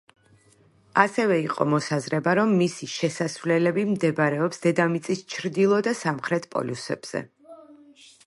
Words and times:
ასევე 1.01 1.35
იყო 1.41 1.65
მოსაზრება, 1.73 2.33
რომ 2.39 2.55
მისი 2.61 2.89
შესასვლელები 2.93 3.85
მდებარეობს 3.91 4.63
დედამიწის 4.65 5.23
ჩრდილო 5.35 5.83
და 5.89 5.93
სამხრეთ 6.03 6.49
პოლუსებზე. 6.57 7.25